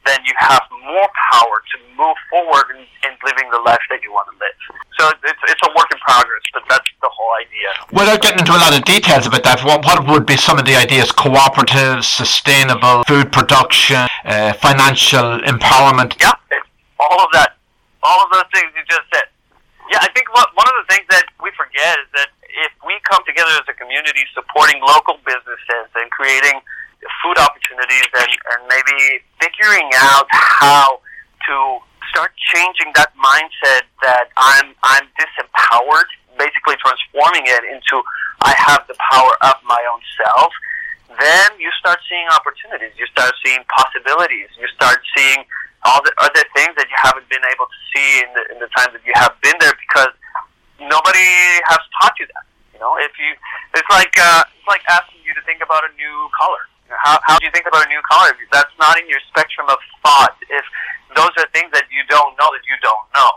[0.05, 4.11] then you have more power to move forward in, in living the life that you
[4.11, 4.57] want to live.
[4.97, 7.69] So it's, it's a work in progress, but that's the whole idea.
[7.91, 10.65] Without getting into a lot of details about that, what, what would be some of
[10.65, 11.11] the ideas?
[11.11, 16.15] Cooperative, sustainable, food production, uh, financial empowerment?
[16.19, 16.35] Yeah,
[16.99, 17.55] all of that.
[18.03, 19.27] All of those things you just said.
[19.91, 22.29] Yeah, I think what, one of the things that we forget is that
[22.67, 26.59] if we come together as a community supporting local businesses and creating–
[27.23, 30.99] food opportunities and, and maybe figuring out how
[31.47, 38.01] to start changing that mindset that I'm I'm disempowered, basically transforming it into
[38.41, 40.51] I have the power of my own self,
[41.19, 45.43] then you start seeing opportunities, you start seeing possibilities, you start seeing
[45.83, 48.69] all the other things that you haven't been able to see in the in the
[48.75, 50.11] time that you have been there because
[50.79, 51.29] nobody
[51.69, 52.48] has taught you that.
[52.79, 53.35] You know, if you
[53.75, 56.63] it's like uh, it's like asking you to think about a new color
[56.97, 58.33] how, how do you think about a new color?
[58.51, 60.33] That's not in your spectrum of thought.
[60.49, 60.65] If
[61.15, 63.33] those are things that you don't know that you don't know.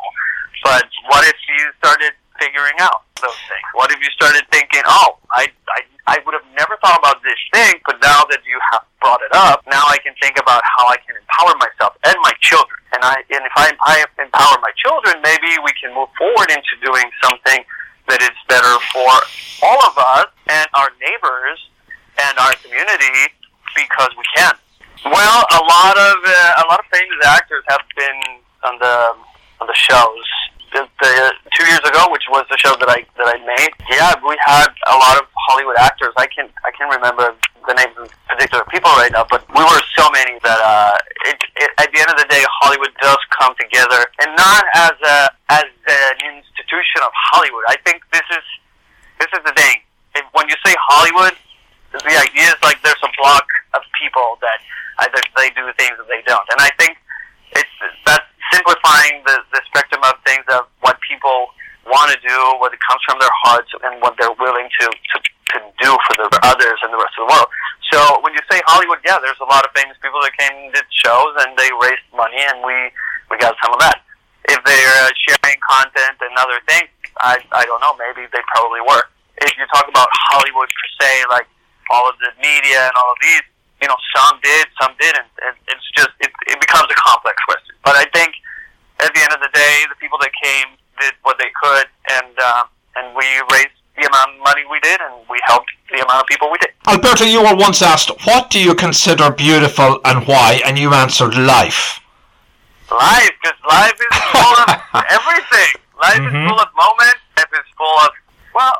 [0.65, 3.67] But what if you started figuring out those things?
[3.75, 7.39] What if you started thinking, oh, I, I, I would have never thought about this
[7.53, 10.87] thing, but now that you have brought it up, now I can think about how
[10.89, 12.79] I can empower myself and my children.
[12.95, 16.73] And I, and if I, I empower my children, maybe we can move forward into
[16.85, 17.65] doing something
[18.09, 19.13] that is better for
[19.63, 21.59] all of us and our neighbors
[22.19, 23.31] and our community
[23.75, 24.55] because we can.
[25.05, 28.21] Well, a lot of uh, a lot of famous actors have been
[28.65, 29.15] on the
[29.61, 30.27] on the shows.
[30.73, 34.17] The, the, two years ago, which was the show that I that I made, yeah,
[34.25, 36.17] we had a lot of Hollywood actors.
[36.17, 37.37] I can I can remember
[37.69, 40.97] the names of particular people right now, but we were so many that uh,
[41.29, 44.97] it, it, at the end of the day, Hollywood does come together, and not as
[44.97, 45.19] a
[45.53, 47.69] as an institution of Hollywood.
[47.69, 48.45] I think this is
[49.21, 49.85] this is the thing.
[50.17, 51.37] If, when you say Hollywood,
[51.93, 53.45] the idea is like there's a block
[53.77, 54.65] of people that
[55.05, 56.45] either they do things or they don't.
[56.51, 56.97] And I think
[57.57, 61.49] it's that's simplifying the, the spectrum of things of what people
[61.89, 65.17] want to do, what it comes from their hearts, and what they're willing to, to,
[65.19, 67.49] to do for the others and the rest of the world.
[67.91, 70.73] So when you say Hollywood, yeah, there's a lot of famous people that came and
[70.73, 72.77] did shows, and they raised money, and we,
[73.33, 74.05] we got some of that.
[74.49, 76.89] If they're uh, sharing content and other things,
[77.21, 79.05] I, I don't know, maybe they probably were.
[79.43, 81.47] If you talk about Hollywood per se, like
[81.91, 83.45] all of the media and all of these,
[83.83, 85.29] you know, some did, some didn't.
[85.45, 87.75] And it's just, it, it becomes a complex question.
[87.85, 88.35] But I think
[89.05, 92.35] at the end of the day, the people that came did what they could, and
[92.39, 92.65] uh,
[92.97, 96.27] and we raised the amount of money we did, and we helped the amount of
[96.27, 96.71] people we did.
[96.89, 100.61] Alberto, you were once asked, what do you consider beautiful and why?
[100.65, 102.01] And you answered life.
[102.91, 105.73] Life, because life is full of everything.
[106.01, 106.37] Life mm-hmm.
[106.37, 107.21] is full of moments.
[107.37, 108.11] Life is full of,
[108.55, 108.75] well,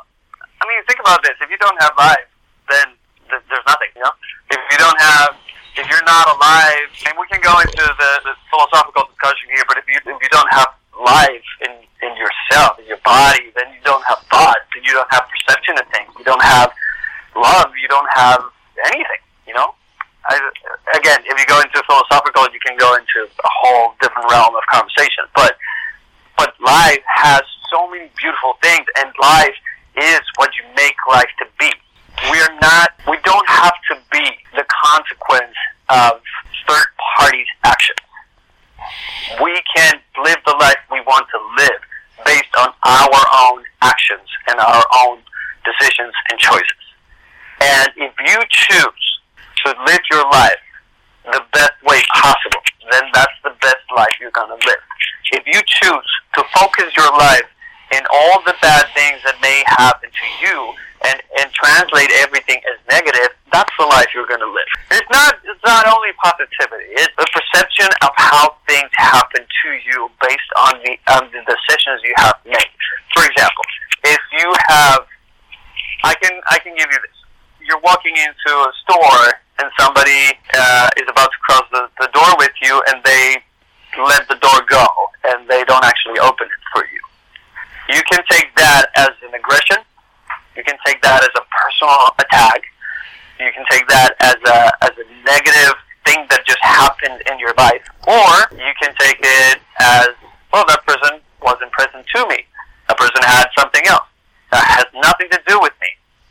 [0.61, 1.33] I mean, think about this.
[1.41, 2.27] If you don't have life,
[2.69, 2.87] then
[3.29, 3.89] th- there's nothing.
[3.95, 4.13] You know,
[4.51, 5.35] if you don't have,
[5.75, 9.77] if you're not alive, and we can go into the, the philosophical discussion here, but
[9.77, 10.69] if you if you don't have
[11.01, 11.73] life in
[12.05, 15.75] in yourself, in your body, then you don't have thoughts, and you don't have perception
[15.79, 16.09] of things.
[16.17, 16.71] You don't have
[17.35, 17.73] love.
[17.81, 18.41] You don't have
[18.85, 19.23] anything.
[19.47, 19.73] You know.
[20.29, 20.39] I,
[20.95, 24.63] again, if you go into philosophical, you can go into a whole different realm of
[24.71, 25.25] conversation.
[25.35, 25.57] But
[26.37, 29.57] but life has so many beautiful things, and life
[29.97, 31.73] is what you make life to be
[32.29, 33.72] we're not, we don't have
[34.93, 35.57] consequence
[35.89, 36.21] of
[36.67, 37.99] third parties' actions.
[39.41, 41.81] We can live the life we want to live
[42.25, 45.19] based on our own actions and our own
[45.65, 46.83] decisions and choices.
[47.61, 49.05] And if you choose
[49.65, 50.61] to live your life
[51.25, 54.83] the best way possible, then that's the best life you're going to live.
[55.31, 57.47] If you choose to focus your life
[57.93, 60.73] in all the bad things that may happen to you
[61.03, 64.71] and, and translate everything as negative, that's the life you're going to live.
[64.91, 70.09] It's not, it's not only positivity, it's the perception of how things happen to you
[70.21, 72.71] based on the, on the decisions you have made.
[73.13, 73.63] For example,
[74.03, 75.05] if you have,
[76.03, 77.17] I can, I can give you this.
[77.67, 79.27] You're walking into a store
[79.59, 83.37] and somebody uh, is about to cross the, the door with you and they
[84.07, 84.87] let the door go
[85.25, 86.99] and they don't actually open it for you.
[87.95, 89.83] You can take that as an aggression
[90.55, 92.61] you can take that as a personal attack.
[93.39, 95.75] You can take that as a as a negative
[96.05, 96.59] thing that just
[97.43, 100.09] their life, or you can take it as
[100.51, 100.65] well.
[100.67, 102.45] That person wasn't present to me.
[102.87, 104.07] That person had something else
[104.51, 105.87] that has nothing to do with me.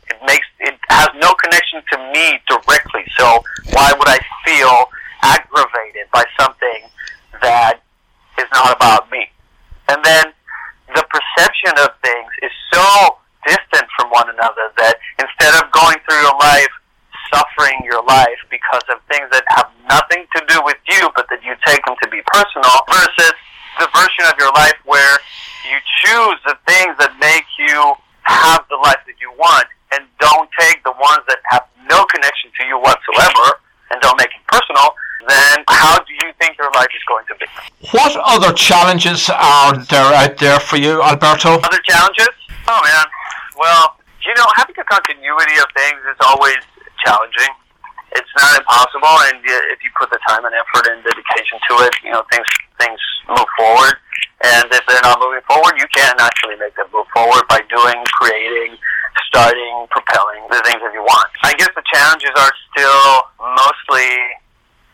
[0.09, 3.05] It makes it has no connection to me directly.
[3.17, 4.89] So why would I feel
[5.21, 6.89] aggravated by something
[7.41, 7.81] that
[8.39, 9.29] is not about me?
[9.89, 10.25] And then
[10.95, 13.12] the perception of things is so
[14.43, 16.73] another that instead of going through your life
[17.31, 21.39] suffering your life because of things that have nothing to do with you but that
[21.43, 23.33] you take them to be personal versus
[23.79, 25.17] the version of your life where
[25.65, 29.65] you choose the things that make you have the life that you want
[29.95, 33.57] and don't take the ones that have no connection to you whatsoever
[33.91, 34.93] and don't make it personal,
[35.27, 37.45] then how do you think your life is going to be?
[37.91, 41.59] What other challenges are there out there for you, Alberto?
[41.61, 42.29] Other challenges?
[42.67, 43.05] Oh man,
[43.57, 43.97] well,
[44.33, 46.57] you know, having a continuity of things is always
[47.05, 47.53] challenging.
[48.17, 51.93] It's not impossible, and if you put the time and effort and dedication to it,
[52.01, 52.49] you know things
[52.81, 52.97] things
[53.29, 53.93] move forward.
[54.41, 57.97] And if they're not moving forward, you can actually make them move forward by doing,
[58.17, 58.77] creating,
[59.29, 61.29] starting, propelling the things that you want.
[61.45, 63.05] I guess the challenges are still
[63.37, 64.09] mostly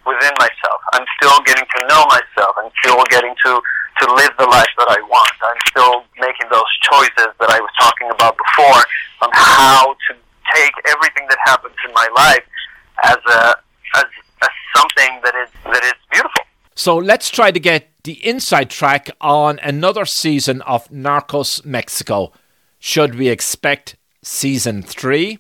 [0.04, 0.80] within myself.
[0.96, 2.60] I'm still getting to know myself.
[2.60, 5.36] I'm still getting to to live the life that I want.
[5.44, 8.80] I'm still making those choices that I was talking about before
[9.22, 10.16] on how to
[10.56, 12.44] take everything that happens in my life
[13.04, 13.56] as a
[13.96, 14.06] as,
[14.42, 16.44] as something that is that is beautiful.
[16.76, 22.32] So let's try to get the inside track on another season of Narcos Mexico.
[22.80, 25.40] Should we expect season three?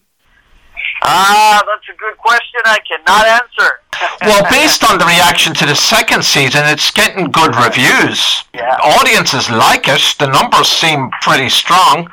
[1.03, 2.59] Ah, that's a good question.
[2.65, 3.80] I cannot answer.
[4.21, 8.43] well, based on the reaction to the second season, it's getting good reviews.
[8.53, 8.77] Yeah.
[8.84, 10.15] Audiences like it.
[10.19, 12.09] The numbers seem pretty strong.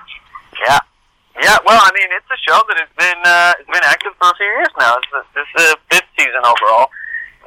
[0.67, 0.79] Yeah.
[1.43, 4.31] Yeah, well, I mean, it's a show that has been uh, it's been active for
[4.31, 4.97] a few years now.
[5.13, 6.89] This is the fifth season overall,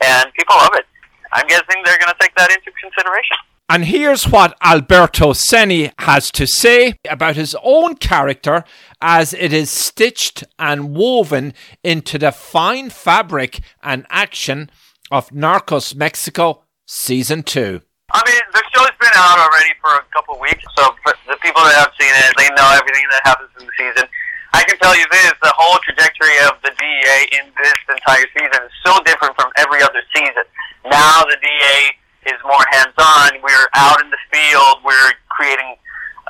[0.04, 0.86] and people love it.
[1.34, 3.38] I'm guessing they're going to take that into consideration.
[3.72, 8.64] And here's what Alberto Zeni has to say about his own character
[9.00, 14.72] as it is stitched and woven into the fine fabric and action
[15.12, 17.82] of Narcos Mexico Season 2.
[18.10, 20.98] I mean, the show's been out already for a couple weeks, so
[21.30, 24.10] the people that have seen it, they know everything that happens in the season.
[24.50, 28.66] I can tell you this, the whole trajectory of the DEA in this entire season
[28.66, 30.42] is so different from every other season.
[30.90, 33.46] Now the DEA is more hands-on.
[33.46, 34.82] We're out in the field.
[34.82, 35.78] We're creating,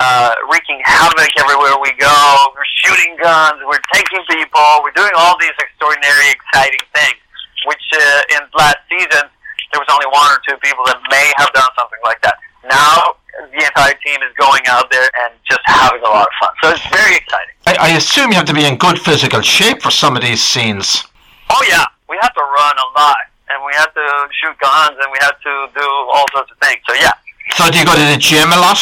[0.03, 2.11] uh, wreaking havoc everywhere we go.
[2.59, 3.63] We're shooting guns.
[3.63, 4.67] We're taking people.
[4.83, 7.23] We're doing all these extraordinary, exciting things,
[7.71, 9.31] which uh, in last season
[9.71, 12.37] there was only one or two people that may have done something like that.
[12.65, 13.19] Now
[13.51, 16.49] the entire team is going out there and just having a lot of fun.
[16.61, 17.55] So it's very exciting.
[17.67, 20.43] I, I assume you have to be in good physical shape for some of these
[20.43, 21.05] scenes.
[21.49, 23.17] Oh yeah, we have to run a lot,
[23.49, 24.05] and we have to
[24.41, 26.81] shoot guns, and we have to do all sorts of things.
[26.87, 27.13] So yeah.
[27.55, 28.77] So do you go to the gym a lot?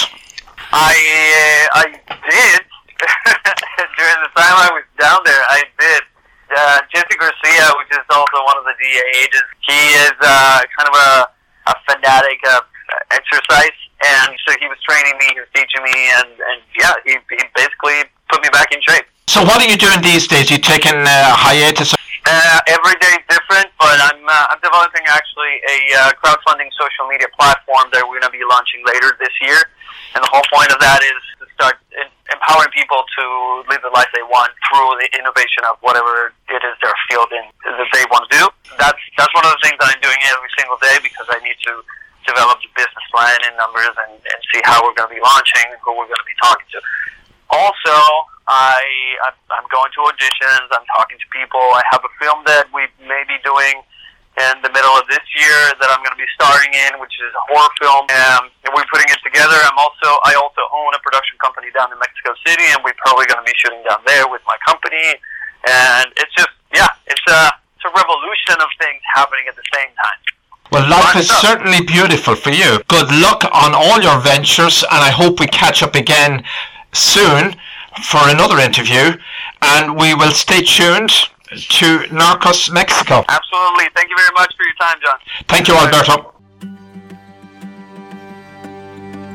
[0.71, 0.91] I
[1.71, 1.85] uh, I
[2.27, 2.61] did
[3.97, 5.43] during the time I was down there.
[5.47, 6.01] I did.
[6.47, 10.87] Uh, Jesse Garcia, which is also one of the DA agents, he is uh, kind
[10.87, 11.09] of a,
[11.67, 12.63] a fanatic of
[13.11, 17.19] exercise, and so he was training me, he was teaching me, and, and yeah, he,
[17.35, 19.05] he basically put me back in shape.
[19.27, 20.49] So what are you doing these days?
[20.49, 21.93] You taking uh, hiatus?
[22.27, 27.07] Uh, every day is different, but I'm uh, I'm developing actually a uh, crowdfunding social
[27.07, 29.59] media platform that we're going to be launching later this year,
[30.15, 31.79] and the whole point of that is to start
[32.33, 33.23] empowering people to
[33.71, 37.45] live the life they want through the innovation of whatever it is their field in
[37.63, 38.43] that they want to do.
[38.75, 41.57] That's that's one of the things that I'm doing every single day because I need
[41.71, 41.73] to
[42.27, 45.63] develop the business plan and numbers and, and see how we're going to be launching
[45.71, 46.79] and who we're going to be talking to.
[47.55, 47.95] Also,
[48.47, 48.83] I
[49.51, 50.67] I'm, going to auditions.
[50.71, 51.59] I'm talking to people.
[51.59, 53.83] I have a film that we may be doing
[54.37, 57.31] in the middle of this year that I'm going to be starring in, which is
[57.33, 58.05] a horror film.
[58.07, 59.55] Um, and we're putting it together.
[59.55, 63.25] I'm also I also own a production company down in Mexico City, and we're probably
[63.31, 65.15] going to be shooting down there with my company.
[65.63, 69.89] And it's just yeah, it's a it's a revolution of things happening at the same
[69.95, 70.19] time.
[70.67, 72.83] Well, life is certainly beautiful for you.
[72.91, 76.43] Good luck on all your ventures, and I hope we catch up again
[76.91, 77.55] soon
[78.03, 79.15] for another interview.
[79.61, 81.09] And we will stay tuned
[81.49, 83.23] to Narcos Mexico.
[83.29, 83.87] Absolutely.
[83.95, 85.17] Thank you very much for your time, John.
[85.47, 86.36] Thank you, Alberto.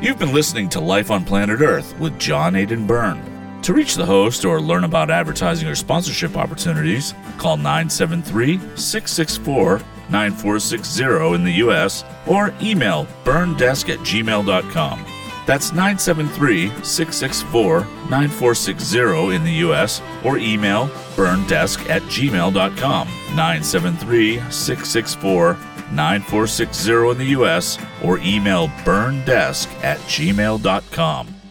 [0.03, 3.61] You've been listening to Life on Planet Earth with John Aidan Byrne.
[3.63, 9.81] To reach the host or learn about advertising or sponsorship opportunities, call 973 664
[10.11, 12.03] 9460 in the U.S.
[12.27, 15.07] or email byrnedesk at gmail.com.
[15.47, 17.81] That's 973 664
[18.11, 20.03] 9460 in the U.S.
[20.25, 23.07] or email byrnedesk at gmail.com.
[23.37, 25.57] 973 664
[25.93, 31.42] 9460 in the US or email byrnedesk at gmail.com.